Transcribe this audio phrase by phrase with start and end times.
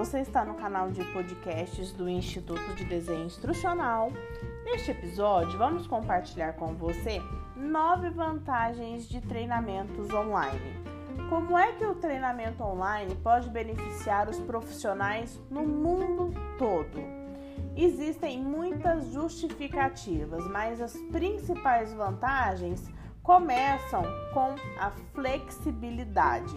[0.00, 4.10] você está no canal de podcasts do Instituto de Desenho Instrucional.
[4.64, 7.20] Neste episódio, vamos compartilhar com você
[7.54, 10.74] nove vantagens de treinamentos online.
[11.28, 16.98] Como é que o treinamento online pode beneficiar os profissionais no mundo todo?
[17.76, 22.88] Existem muitas justificativas, mas as principais vantagens
[23.22, 26.56] começam com a flexibilidade.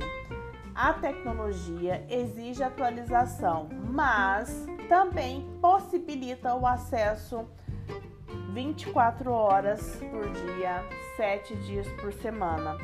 [0.76, 7.45] A tecnologia exige atualização, mas também possibilita o acesso
[8.54, 10.84] 24 horas por dia,
[11.16, 12.76] 7 dias por semana.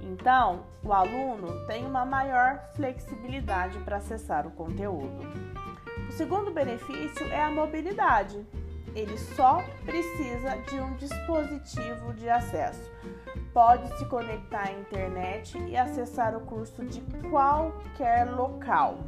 [0.00, 5.20] Então, o aluno tem uma maior flexibilidade para acessar o conteúdo.
[6.08, 8.44] O segundo benefício é a mobilidade.
[8.96, 12.90] Ele só precisa de um dispositivo de acesso
[13.56, 18.98] pode se conectar à internet e acessar o curso de qualquer local.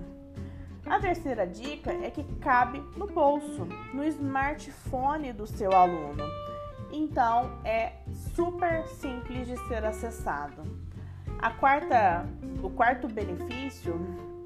[0.87, 6.25] A terceira dica é que cabe no bolso, no smartphone do seu aluno.
[6.91, 7.93] Então é
[8.34, 10.62] super simples de ser acessado.
[11.41, 12.27] A quarta,
[12.62, 14.01] o quarto benefício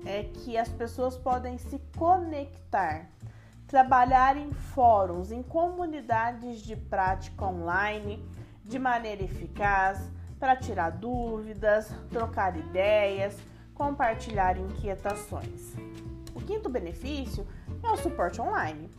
[0.05, 3.09] é que as pessoas podem se conectar,
[3.73, 8.23] trabalhar em fóruns, em comunidades de prática online
[8.62, 13.34] de maneira eficaz para tirar dúvidas, trocar ideias,
[13.73, 15.75] compartilhar inquietações.
[16.34, 17.47] O quinto benefício
[17.83, 18.91] é o suporte online.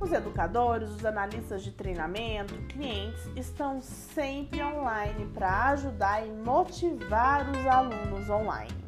[0.00, 7.66] Os educadores, os analistas de treinamento, clientes estão sempre online para ajudar e motivar os
[7.66, 8.85] alunos online.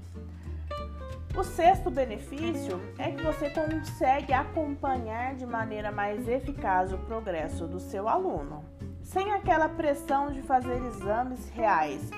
[1.39, 7.79] O sexto benefício é que você consegue acompanhar de maneira mais eficaz o progresso do
[7.79, 8.65] seu aluno
[9.05, 12.11] sem aquela pressão de fazer exames reais.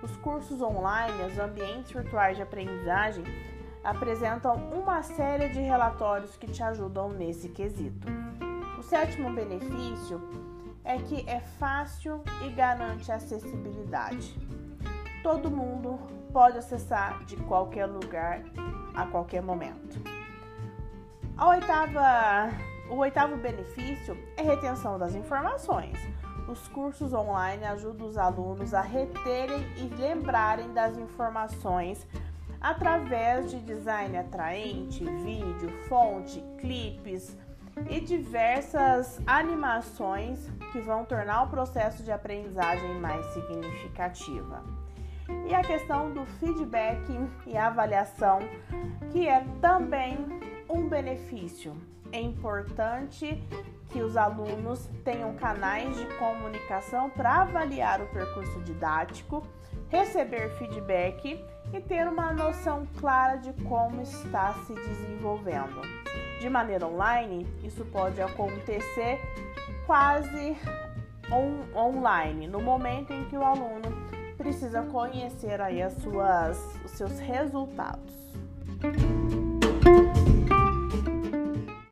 [0.00, 3.24] Os cursos online, os ambientes virtuais de aprendizagem
[3.82, 8.06] apresentam uma série de relatórios que te ajudam nesse quesito.
[8.78, 10.22] O sétimo benefício
[10.84, 14.38] é que é fácil e garante acessibilidade.
[15.22, 15.98] Todo mundo
[16.32, 18.42] pode acessar de qualquer lugar
[18.94, 20.00] a qualquer momento.
[21.36, 22.50] A oitava,
[22.90, 25.98] o oitavo benefício é retenção das informações.
[26.48, 32.06] Os cursos online ajudam os alunos a reterem e lembrarem das informações
[32.60, 37.36] através de design atraente, vídeo, fonte, clipes
[37.88, 44.64] e diversas animações que vão tornar o processo de aprendizagem mais significativa.
[45.48, 47.00] E a questão do feedback
[47.46, 48.40] e avaliação,
[49.10, 50.18] que é também
[50.68, 51.76] um benefício.
[52.12, 53.42] É importante
[53.90, 59.42] que os alunos tenham canais de comunicação para avaliar o percurso didático,
[59.88, 65.80] receber feedback e ter uma noção clara de como está se desenvolvendo.
[66.40, 69.20] De maneira online, isso pode acontecer
[69.86, 70.56] quase
[71.30, 74.07] on online, no momento em que o aluno
[74.38, 78.14] precisa conhecer aí as suas, os seus resultados.